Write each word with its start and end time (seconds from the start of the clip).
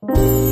Bringing 0.00 0.47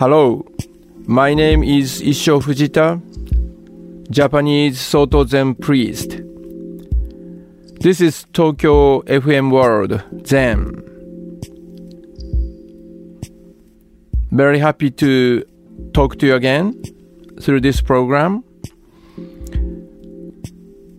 Hello, 0.00 0.46
my 1.06 1.34
name 1.34 1.62
is 1.62 2.00
Issho 2.00 2.40
Fujita, 2.40 2.98
Japanese 4.10 4.80
Soto 4.80 5.26
Zen 5.26 5.54
priest. 5.54 6.22
This 7.82 8.00
is 8.00 8.24
Tokyo 8.32 9.02
FM 9.02 9.50
World 9.52 10.02
Zen. 10.26 10.80
Very 14.30 14.58
happy 14.58 14.90
to 14.90 15.44
talk 15.92 16.16
to 16.20 16.28
you 16.28 16.34
again 16.34 16.82
through 17.38 17.60
this 17.60 17.82
program. 17.82 18.42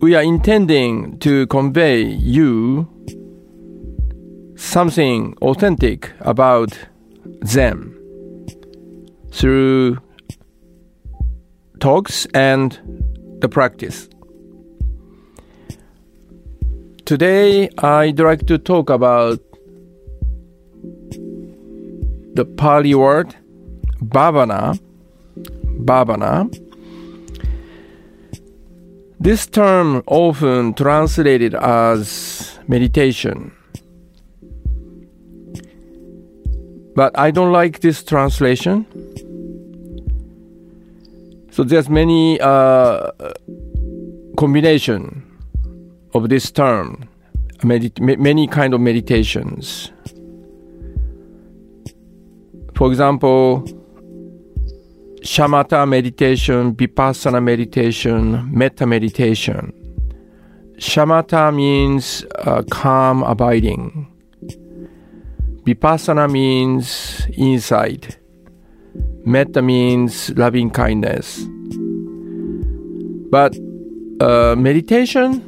We 0.00 0.14
are 0.14 0.22
intending 0.22 1.18
to 1.18 1.48
convey 1.48 2.04
you 2.04 2.86
something 4.54 5.36
authentic 5.42 6.12
about 6.20 6.78
Zen 7.44 7.91
through 9.32 9.98
talks 11.80 12.26
and 12.34 12.78
the 13.40 13.48
practice. 13.48 14.08
Today, 17.04 17.68
I'd 17.78 18.20
like 18.20 18.46
to 18.46 18.58
talk 18.58 18.88
about 18.88 19.40
the 22.34 22.44
Pali 22.56 22.94
word 22.94 23.34
bhavana. 24.00 24.78
Bhavana. 25.84 26.48
This 29.18 29.46
term 29.46 30.02
often 30.06 30.74
translated 30.74 31.54
as 31.54 32.58
meditation. 32.68 33.52
But 36.94 37.18
I 37.18 37.30
don't 37.30 37.52
like 37.52 37.80
this 37.80 38.02
translation. 38.02 38.86
So 41.50 41.64
there's 41.64 41.88
many 41.88 42.40
uh, 42.40 43.10
combination 44.36 45.22
of 46.14 46.28
this 46.28 46.50
term, 46.50 47.08
many 47.62 48.46
kind 48.46 48.74
of 48.74 48.80
meditations. 48.80 49.92
For 52.74 52.88
example, 52.90 53.64
shamatha 55.22 55.88
meditation, 55.88 56.74
vipassana 56.74 57.42
meditation, 57.42 58.48
metta 58.52 58.86
meditation. 58.86 59.72
Shamatha 60.78 61.54
means 61.54 62.24
uh, 62.40 62.62
calm, 62.70 63.22
abiding. 63.22 64.11
Vipassana 65.64 66.30
means 66.30 67.26
insight. 67.36 68.18
Metta 69.24 69.62
means 69.62 70.30
loving 70.36 70.70
kindness. 70.70 71.46
But 73.30 73.56
uh, 74.20 74.56
meditation, 74.56 75.42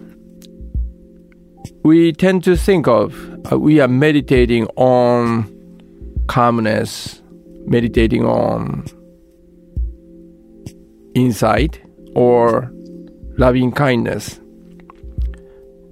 we 1.83 2.13
tend 2.13 2.45
to 2.45 2.57
think 2.57 2.87
of 2.87 3.15
uh, 3.51 3.59
we 3.59 3.81
are 3.81 3.89
meditating 3.89 4.67
on 4.77 5.51
calmness, 6.29 7.21
meditating 7.67 8.25
on 8.25 8.87
insight 11.15 11.83
or 12.15 12.73
loving 13.37 13.73
kindness. 13.73 14.41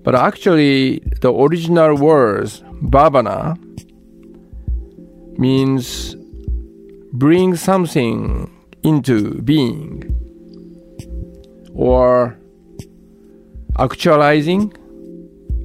But 0.03 0.15
actually, 0.15 1.00
the 1.21 1.32
original 1.32 1.97
words, 1.97 2.62
bhavana, 2.82 3.59
means 5.42 6.16
bring 7.12 7.56
something 7.56 8.50
into 8.82 9.42
being 9.42 9.91
or 11.75 12.38
actualizing 13.78 14.72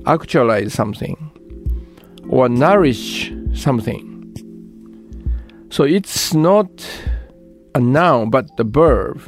actualize 0.08 0.74
something 0.74 1.18
or 2.30 2.50
nourish 2.50 3.32
something. 3.54 4.04
So 5.70 5.84
it's 5.84 6.34
not 6.34 6.70
a 7.76 7.80
noun 7.80 8.30
but 8.30 8.56
the 8.58 8.64
verb. 8.64 9.22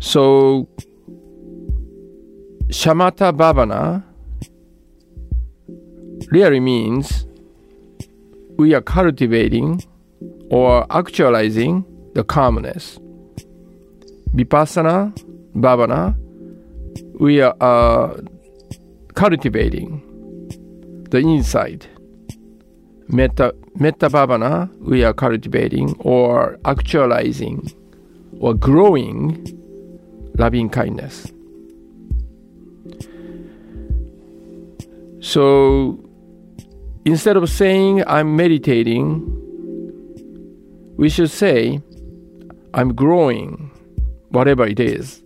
So 0.00 0.68
shamatha 2.68 3.32
bhavana 3.32 4.04
really 6.30 6.60
means 6.60 7.26
we 8.56 8.74
are 8.74 8.80
cultivating 8.80 9.82
or 10.50 10.86
actualizing 10.90 11.84
the 12.14 12.24
calmness. 12.24 12.98
Vipassana, 14.34 15.12
bhavana, 15.54 16.16
we 17.18 17.40
are 17.40 17.56
uh, 17.60 18.20
cultivating 19.14 20.02
the 21.10 21.18
insight. 21.18 21.88
Metta, 23.08 23.54
metta 23.76 24.08
bhavana, 24.08 24.70
we 24.80 25.04
are 25.04 25.14
cultivating 25.14 25.94
or 26.00 26.58
actualizing 26.64 27.72
or 28.40 28.54
growing 28.54 29.54
loving 30.36 30.68
kindness. 30.68 31.32
So 35.20 35.98
instead 37.08 37.38
of 37.38 37.48
saying 37.48 38.04
I'm 38.06 38.36
meditating, 38.36 39.24
we 40.98 41.08
should 41.08 41.30
say 41.30 41.80
I'm 42.74 42.94
growing, 42.94 43.70
whatever 44.28 44.66
it 44.66 44.78
is 44.78 45.22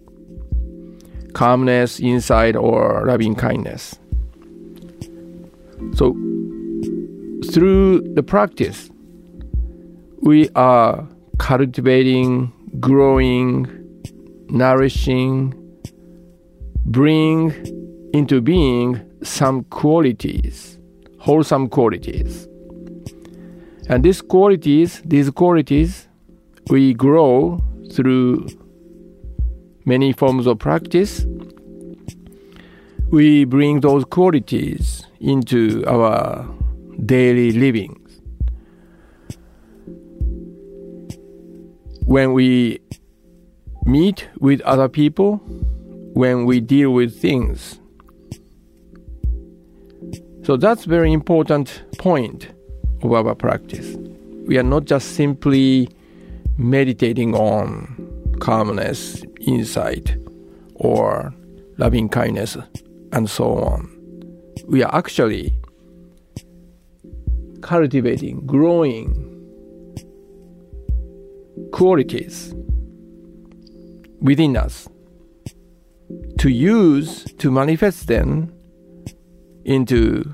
calmness, 1.35 1.99
insight, 1.99 2.55
or 2.55 3.05
loving 3.07 3.35
kindness. 3.35 3.99
So, 5.95 6.13
through 7.51 8.03
the 8.15 8.23
practice, 8.23 8.91
we 10.21 10.51
are 10.51 11.09
cultivating, 11.39 12.53
growing, 12.79 13.67
nourishing, 14.51 15.55
bring 16.85 17.51
into 18.13 18.41
being 18.43 19.01
some 19.23 19.65
qualities 19.65 20.79
wholesome 21.23 21.69
qualities. 21.69 22.49
And 23.89 24.03
these 24.05 24.21
qualities, 24.21 25.01
these 25.05 25.31
qualities, 25.31 26.09
we 26.69 26.95
grow 26.95 27.63
through 27.93 28.49
many 29.85 30.13
forms 30.13 30.49
of 30.49 30.59
practice. 30.59 31.25
We 33.11 33.45
bring 33.45 33.81
those 33.83 34.05
qualities 34.05 35.07
into 35.21 35.85
our 35.87 36.45
daily 37.07 37.53
living. 37.53 38.01
When 42.05 42.33
we 42.33 42.81
meet 43.85 44.29
with 44.41 44.61
other 44.63 44.89
people, 44.89 45.37
when 46.15 46.47
we 46.47 46.59
deal 46.59 46.91
with 46.91 47.17
things, 47.21 47.79
so 50.43 50.57
that's 50.57 50.87
a 50.87 50.89
very 50.89 51.13
important 51.13 51.85
point 51.99 52.49
of 53.03 53.13
our 53.13 53.35
practice. 53.35 53.97
We 54.47 54.59
are 54.59 54.65
not 54.65 54.85
just 54.87 55.15
simply 55.15 55.89
meditating 56.59 57.35
on 57.35 58.37
calmness, 58.41 59.23
insight, 59.41 60.17
or 60.75 61.33
loving 61.79 62.09
kindness, 62.09 62.57
and 63.13 63.31
so 63.31 63.55
on. 63.59 63.89
We 64.67 64.83
are 64.83 64.93
actually 64.95 65.55
cultivating, 67.61 68.45
growing 68.45 69.15
qualities 71.73 72.53
within 74.21 74.57
us 74.57 74.89
to 76.39 76.49
use 76.49 77.25
to 77.39 77.51
manifest 77.51 78.09
them 78.09 78.53
into 79.65 80.25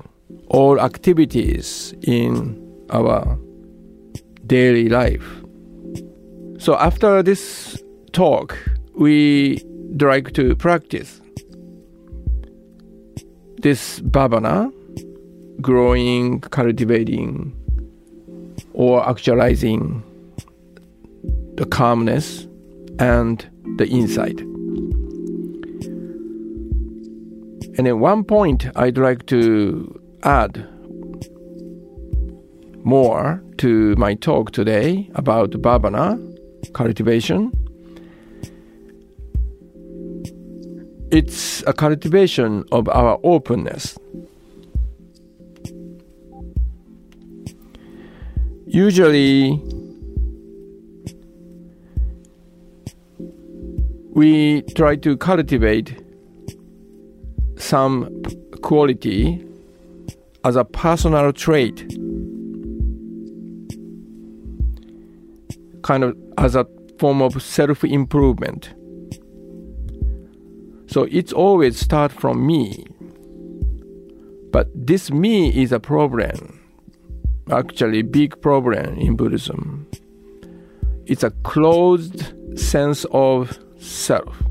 all 0.47 0.79
activities 0.79 1.93
in 2.03 2.57
our 2.89 3.37
daily 4.45 4.89
life. 4.89 5.23
So 6.57 6.75
after 6.75 7.23
this 7.23 7.81
talk, 8.11 8.57
we 8.95 9.63
like 9.99 10.33
to 10.33 10.55
practice 10.55 11.21
this 13.61 13.99
bhavana, 14.01 14.71
growing, 15.61 16.41
cultivating, 16.41 17.53
or 18.73 19.07
actualizing 19.07 20.03
the 21.55 21.65
calmness 21.65 22.47
and 22.99 23.45
the 23.77 23.87
insight. 23.87 24.41
And 27.79 27.87
at 27.87 27.97
one 27.97 28.25
point, 28.25 28.67
I'd 28.75 28.97
like 28.97 29.25
to 29.27 30.01
add 30.23 30.67
more 32.83 33.41
to 33.59 33.95
my 33.95 34.15
talk 34.15 34.51
today 34.51 35.09
about 35.15 35.51
bhavana 35.51 36.19
cultivation. 36.73 37.53
It's 41.09 41.63
a 41.67 41.71
cultivation 41.71 42.65
of 42.73 42.89
our 42.89 43.17
openness. 43.23 43.97
Usually, 48.67 49.51
we 54.11 54.63
try 54.75 54.97
to 54.97 55.15
cultivate 55.15 56.08
some 57.69 58.23
quality 58.63 59.45
as 60.43 60.55
a 60.55 60.65
personal 60.65 61.31
trait, 61.31 61.87
kind 65.83 66.03
of 66.03 66.17
as 66.39 66.55
a 66.55 66.65
form 66.97 67.21
of 67.21 67.39
self 67.43 67.83
improvement. 67.83 68.73
So 70.87 71.03
it's 71.11 71.31
always 71.31 71.79
start 71.79 72.11
from 72.11 72.47
me. 72.47 72.87
But 74.51 74.69
this 74.73 75.11
me 75.11 75.55
is 75.55 75.71
a 75.71 75.79
problem, 75.79 76.59
actually 77.51 78.01
big 78.01 78.41
problem 78.41 78.97
in 78.97 79.15
Buddhism. 79.15 79.85
It's 81.05 81.21
a 81.21 81.29
closed 81.43 82.33
sense 82.57 83.05
of 83.11 83.59
self. 83.77 84.41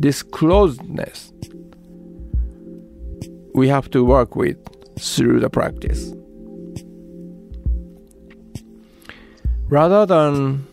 This 0.00 0.24
closedness 0.24 1.31
we 3.54 3.68
have 3.68 3.90
to 3.90 4.04
work 4.04 4.36
with 4.36 4.56
through 4.98 5.40
the 5.40 5.50
practice. 5.50 6.12
Rather 9.68 10.04
than 10.04 10.66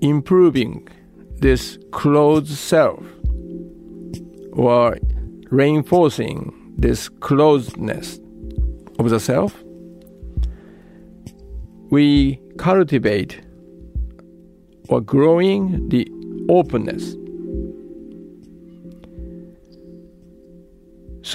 improving 0.00 0.86
this 1.40 1.78
closed 1.90 2.48
self 2.48 3.02
or 4.52 4.96
reinforcing 5.50 6.74
this 6.76 7.08
closedness 7.08 8.18
of 8.98 9.10
the 9.10 9.18
self, 9.18 9.62
we 11.90 12.40
cultivate 12.58 13.40
or 14.88 15.00
growing 15.00 15.88
the 15.88 16.06
openness. 16.48 17.16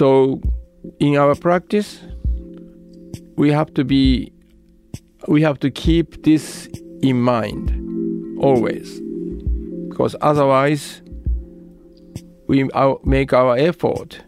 So, 0.00 0.40
in 0.98 1.18
our 1.18 1.34
practice, 1.34 2.00
we 3.36 3.52
have 3.52 3.74
to 3.74 3.84
be, 3.84 4.32
we 5.28 5.42
have 5.42 5.60
to 5.60 5.70
keep 5.70 6.22
this 6.22 6.70
in 7.02 7.20
mind 7.20 7.68
always, 8.42 8.98
because 9.90 10.16
otherwise, 10.22 11.02
we 12.48 12.66
make 13.04 13.34
our 13.34 13.58
effort 13.58 14.22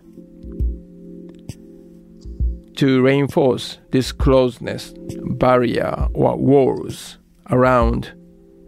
to 2.77 3.01
reinforce 3.01 3.79
this 3.93 4.13
closeness, 4.13 4.93
barrier, 5.39 6.07
or 6.13 6.37
walls 6.37 7.17
around 7.49 8.13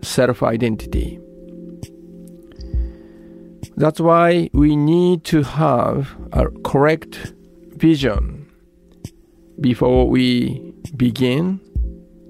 self 0.01 0.43
identity. 0.43 1.21
That's 3.76 4.00
why 4.00 4.50
we 4.53 4.76
need 4.76 5.25
to 5.25 5.43
have 5.43 6.17
a 6.32 6.49
correct 6.62 7.35
vision 7.76 8.49
before 9.61 10.09
we 10.09 10.75
begin 10.97 11.61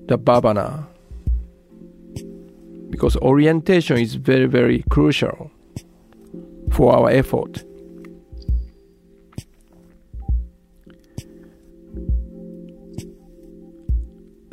the 0.08 0.19
bhavana. 0.19 0.87
Because 2.88 3.17
orientation 3.17 3.99
is 3.99 4.14
very, 4.14 4.46
very 4.46 4.85
crucial 4.88 5.50
for 6.73 6.94
our 6.94 7.11
effort. 7.11 7.62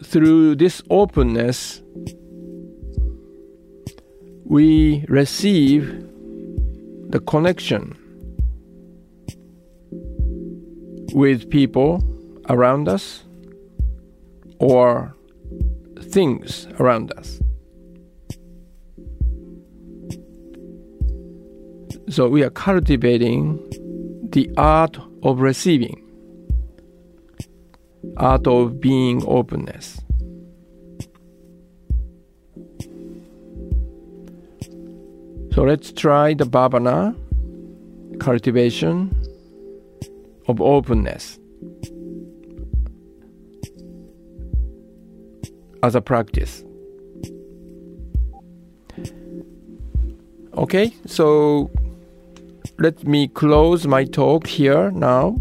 Through 0.03 0.55
this 0.55 0.81
openness, 0.89 1.81
we 4.43 5.05
receive 5.07 6.05
the 7.11 7.19
connection 7.19 7.97
with 11.13 11.49
people 11.49 12.01
around 12.49 12.87
us 12.87 13.23
or 14.59 15.13
things 15.99 16.67
around 16.79 17.11
us. 17.17 17.39
So 22.09 22.27
we 22.29 22.43
are 22.43 22.49
cultivating 22.49 23.59
the 24.31 24.49
art 24.57 24.97
of 25.23 25.41
receiving, 25.41 26.01
art 28.17 28.47
of 28.47 28.79
being 28.79 29.21
openness. 29.27 29.99
So 35.61 35.67
let's 35.67 35.91
try 35.91 36.33
the 36.33 36.45
bhavana, 36.45 37.15
cultivation 38.19 39.15
of 40.47 40.59
openness 40.59 41.37
as 45.83 45.93
a 45.93 46.01
practice. 46.01 46.63
Okay, 50.55 50.95
so 51.05 51.69
let 52.79 53.03
me 53.03 53.27
close 53.27 53.85
my 53.85 54.05
talk 54.05 54.47
here 54.47 54.89
now 54.89 55.39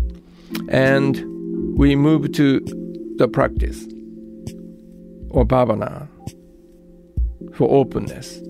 and 0.68 1.78
we 1.78 1.96
move 1.96 2.30
to 2.32 2.60
the 3.16 3.26
practice 3.26 3.86
or 5.30 5.46
bhavana 5.46 6.08
for 7.54 7.70
openness. 7.70 8.42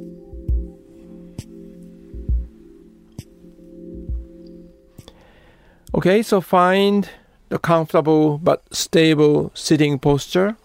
Okay, 5.93 6.23
so 6.23 6.41
find 6.41 7.09
the 7.49 7.59
comfortable 7.59 8.39
but 8.39 8.63
stable 8.73 9.51
sitting 9.55 9.99
posture 9.99 10.57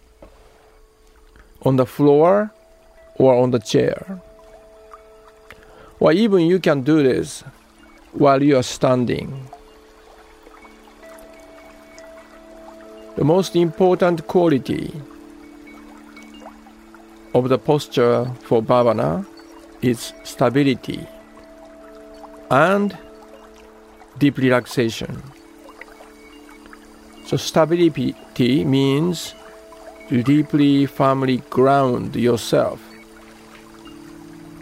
on 1.64 1.78
the 1.78 1.86
floor 1.88 2.54
or 3.16 3.34
on 3.34 3.50
the 3.50 3.58
chair. 3.58 4.22
Or 6.00 6.12
even 6.12 6.42
you 6.42 6.60
can 6.60 6.84
do 6.84 7.02
this 7.02 7.44
while 8.12 8.44
you 8.44 8.56
are 8.56 8.64
standing. 8.64 9.50
The 13.16 13.24
most 13.24 13.56
important 13.56 14.28
quality 14.28 14.94
of 17.34 17.50
the 17.50 17.58
posture 17.58 18.30
for 18.44 18.62
bhavana 18.62 19.26
is 19.82 20.14
stability 20.24 21.08
and 22.52 22.96
deep 24.18 24.38
relaxation. 24.38 25.22
So, 27.26 27.38
stability 27.38 28.14
means 28.64 29.34
to 30.10 30.22
deeply, 30.22 30.86
firmly 30.86 31.38
ground 31.50 32.16
yourself 32.16 32.80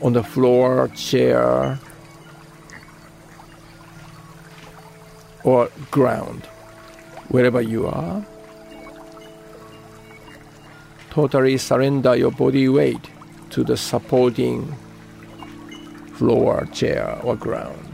on 0.01 0.13
the 0.13 0.23
floor, 0.23 0.87
chair, 0.89 1.79
or 5.43 5.69
ground, 5.91 6.45
wherever 7.29 7.61
you 7.61 7.87
are. 7.87 8.25
Totally 11.09 11.57
surrender 11.57 12.15
your 12.15 12.31
body 12.31 12.67
weight 12.69 13.09
to 13.51 13.63
the 13.63 13.77
supporting 13.77 14.73
floor, 16.13 16.67
chair, 16.71 17.19
or 17.23 17.35
ground. 17.35 17.92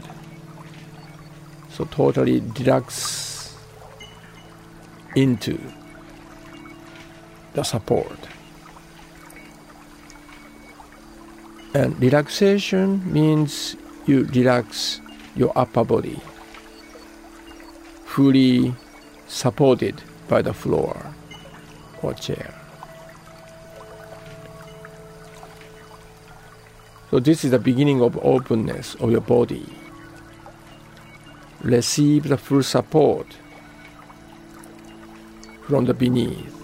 So 1.70 1.84
totally 1.84 2.40
relax 2.40 3.56
into 5.14 5.58
the 7.54 7.62
support. 7.62 8.18
And 11.74 11.98
relaxation 12.00 13.00
means 13.12 13.76
you 14.06 14.24
relax 14.24 15.00
your 15.36 15.52
upper 15.56 15.84
body, 15.84 16.20
fully 18.04 18.74
supported 19.28 20.02
by 20.28 20.42
the 20.42 20.52
floor 20.52 21.14
or 22.02 22.14
chair. 22.14 22.54
So, 27.10 27.18
this 27.18 27.44
is 27.44 27.50
the 27.50 27.58
beginning 27.58 28.02
of 28.02 28.16
openness 28.22 28.94
of 28.96 29.10
your 29.10 29.20
body. 29.20 29.66
Receive 31.62 32.28
the 32.28 32.38
full 32.38 32.62
support 32.62 33.36
from 35.66 35.84
the 35.84 35.94
beneath. 35.94 36.56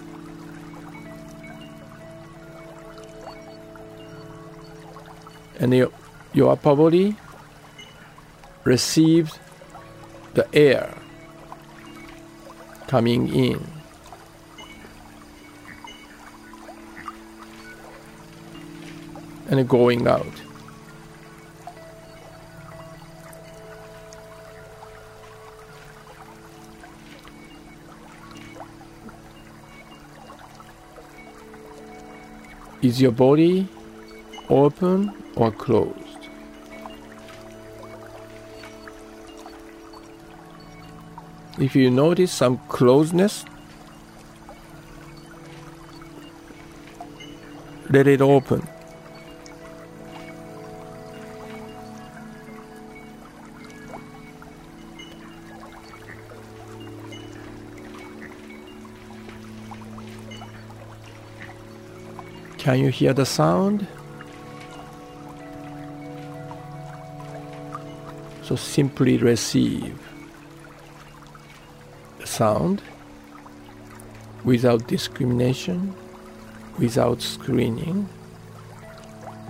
And 5.61 5.75
your, 5.75 5.91
your 6.33 6.53
upper 6.53 6.75
body 6.75 7.17
receives 8.65 9.39
the 10.35 10.47
air 10.55 10.93
coming 12.89 13.29
in. 13.35 13.65
And 19.49 19.69
going 19.69 20.09
out. 20.09 20.46
Is 32.87 33.01
your 33.01 33.11
body 33.11 33.67
open 34.49 35.13
or 35.35 35.51
closed? 35.51 36.29
If 41.59 41.75
you 41.75 41.91
notice 41.91 42.31
some 42.31 42.59
closeness, 42.69 43.45
let 47.91 48.07
it 48.07 48.21
open. 48.21 48.76
Can 62.67 62.81
you 62.81 62.89
hear 62.89 63.13
the 63.13 63.25
sound? 63.25 63.87
So 68.43 68.57
simply 68.57 69.19
receive 69.19 69.97
the 72.19 72.27
sound 72.27 72.83
without 74.43 74.89
discrimination, 74.89 75.95
without 76.77 77.23
screening, 77.23 78.09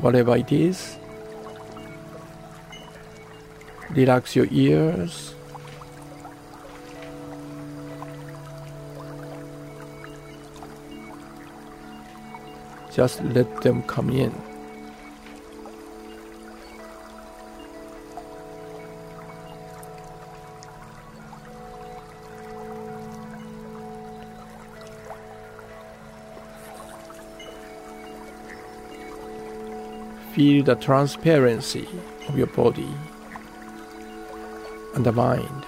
whatever 0.02 0.36
it 0.36 0.52
is. 0.52 0.98
Relax 3.92 4.36
your 4.36 4.46
ears. 4.50 5.35
Just 12.96 13.22
let 13.24 13.60
them 13.60 13.82
come 13.82 14.08
in. 14.08 14.32
Feel 30.32 30.64
the 30.64 30.74
transparency 30.76 31.86
of 32.28 32.38
your 32.38 32.46
body 32.46 32.88
and 34.94 35.04
the 35.04 35.12
mind. 35.12 35.66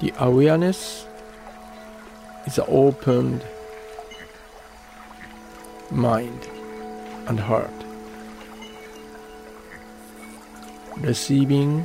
The 0.00 0.14
awareness 0.18 1.04
is 2.46 2.58
an 2.58 2.64
opened 2.68 3.44
mind 5.90 6.48
and 7.26 7.40
heart. 7.40 7.70
Receiving 10.98 11.80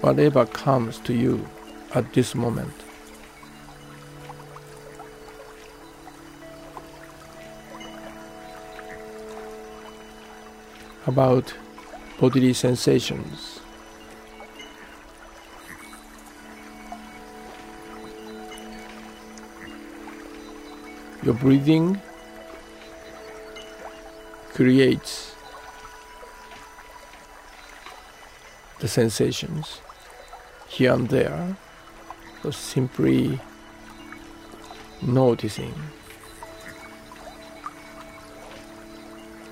whatever 0.00 0.46
comes 0.46 0.98
to 1.00 1.14
you 1.14 1.48
at 1.94 2.12
this 2.12 2.34
moment. 2.34 2.72
About 11.06 11.54
bodily 12.18 12.52
sensations. 12.52 13.60
Your 21.24 21.34
breathing 21.34 22.00
creates 24.52 25.34
the 28.80 28.88
sensations 28.88 29.80
here 30.68 30.92
and 30.92 31.08
there. 31.08 31.56
So 32.42 32.50
simply 32.50 33.40
noticing 35.00 35.74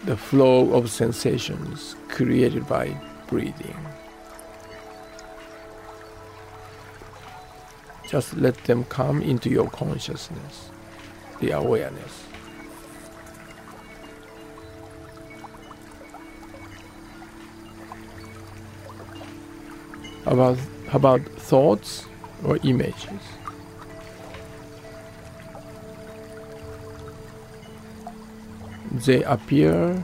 the 0.04 0.16
flow 0.16 0.74
of 0.74 0.90
sensations 0.90 1.96
created 2.08 2.68
by 2.68 2.94
breathing. 3.28 3.78
Just 8.06 8.36
let 8.36 8.56
them 8.64 8.84
come 8.84 9.22
into 9.22 9.48
your 9.48 9.70
consciousness, 9.70 10.70
the 11.42 11.50
awareness. 11.50 12.25
About, 20.25 20.56
about 20.92 21.20
thoughts 21.34 22.06
or 22.44 22.58
images. 22.62 23.20
They 29.04 29.25
appear 29.25 30.00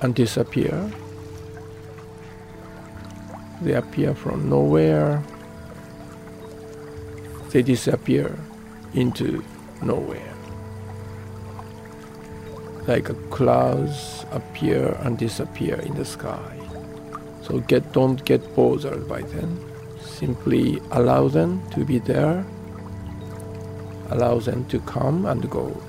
and 0.00 0.14
disappear. 0.14 0.90
They 3.60 3.74
appear 3.74 4.14
from 4.14 4.48
nowhere. 4.48 5.22
They 7.50 7.60
disappear 7.60 8.38
into 8.94 9.44
nowhere. 9.82 10.34
Like 12.86 13.08
clouds 13.30 14.24
appear 14.30 14.96
and 15.02 15.18
disappear 15.18 15.74
in 15.80 15.94
the 15.94 16.04
sky. 16.04 16.56
So 17.42 17.60
get 17.60 17.92
don't 17.92 18.24
get 18.24 18.54
bothered 18.54 19.08
by 19.08 19.22
them. 19.22 19.60
Simply 20.00 20.80
allow 20.90 21.28
them 21.28 21.62
to 21.70 21.84
be 21.84 21.98
there. 21.98 22.44
Allow 24.10 24.38
them 24.38 24.64
to 24.66 24.80
come 24.80 25.26
and 25.26 25.48
go. 25.50 25.80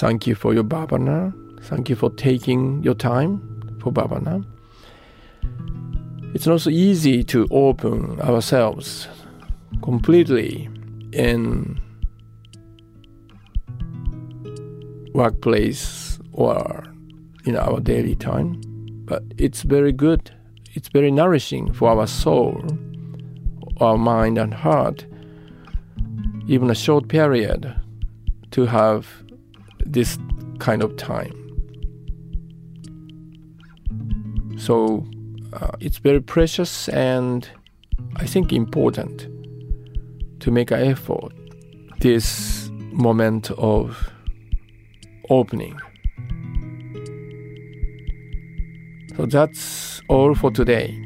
Thank 0.00 0.26
you 0.26 0.34
for 0.34 0.54
your 0.54 0.64
bhavana. 0.64 1.32
Thank 1.62 1.88
you 1.88 1.96
for 1.96 2.10
taking 2.10 2.82
your 2.82 2.94
time 2.94 3.40
for 3.80 3.92
bhavana. 3.92 4.44
It's 6.34 6.46
not 6.46 6.60
so 6.60 6.70
easy 6.70 7.22
to 7.24 7.46
open 7.50 8.20
ourselves 8.20 9.08
completely 9.82 10.68
in 11.12 11.80
workplace 15.12 16.18
or 16.32 16.84
in 17.44 17.56
our 17.56 17.80
daily 17.80 18.14
time, 18.14 18.60
but 19.04 19.22
it's 19.36 19.62
very 19.62 19.92
good. 19.92 20.30
It's 20.74 20.88
very 20.88 21.10
nourishing 21.10 21.72
for 21.72 21.90
our 21.90 22.06
soul, 22.06 22.64
our 23.78 23.98
mind 23.98 24.38
and 24.38 24.54
heart, 24.54 25.04
even 26.48 26.70
a 26.70 26.74
short 26.74 27.08
period 27.08 27.74
to 28.52 28.66
have 28.66 29.21
this 29.84 30.18
kind 30.58 30.82
of 30.82 30.96
time. 30.96 31.38
So 34.58 35.04
uh, 35.52 35.72
it's 35.80 35.98
very 35.98 36.20
precious 36.20 36.88
and 36.88 37.48
I 38.16 38.26
think 38.26 38.52
important 38.52 39.26
to 40.40 40.50
make 40.50 40.70
an 40.70 40.80
effort 40.80 41.32
this 42.00 42.70
moment 42.92 43.50
of 43.52 44.10
opening. 45.30 45.78
So 49.16 49.26
that's 49.26 50.00
all 50.08 50.34
for 50.34 50.50
today. 50.50 50.98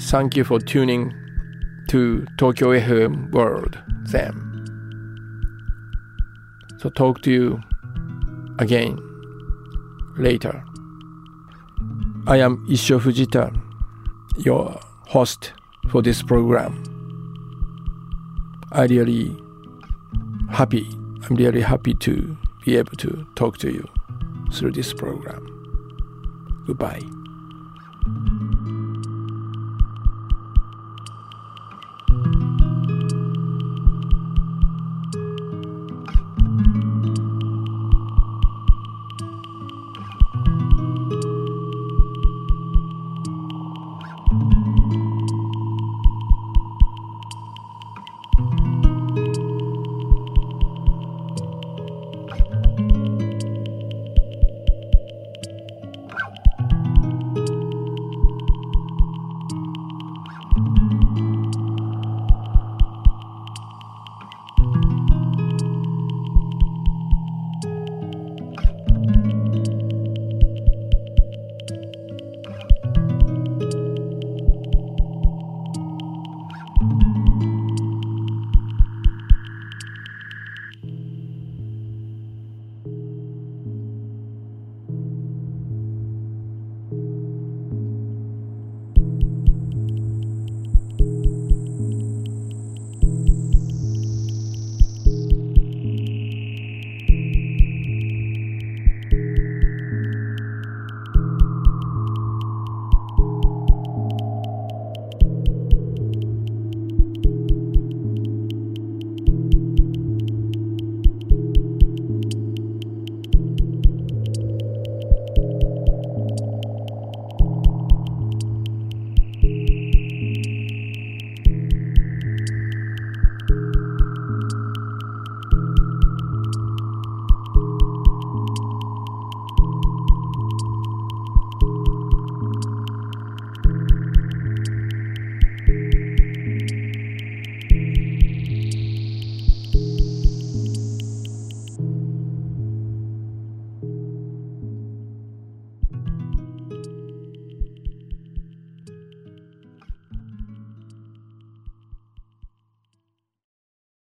Thank 0.00 0.36
you 0.36 0.44
for 0.44 0.58
tuning 0.58 1.12
to 1.88 2.26
Tokyo 2.38 2.68
FM 2.68 3.32
World 3.32 3.78
Zen. 4.06 4.53
So 6.84 6.90
talk 6.90 7.22
to 7.22 7.30
you 7.30 7.62
again 8.58 9.00
later. 10.18 10.62
I 12.26 12.36
am 12.36 12.58
Issho 12.68 13.00
Fujita, 13.00 13.58
your 14.36 14.78
host 15.06 15.54
for 15.88 16.02
this 16.02 16.22
program. 16.22 16.74
I 18.70 18.84
really 18.84 19.34
happy. 20.50 20.86
I'm 21.22 21.36
really 21.36 21.62
happy 21.62 21.94
to 21.94 22.36
be 22.66 22.76
able 22.76 22.96
to 22.98 23.26
talk 23.34 23.56
to 23.58 23.72
you 23.72 23.88
through 24.52 24.72
this 24.72 24.92
program. 24.92 25.40
Goodbye. 26.66 27.00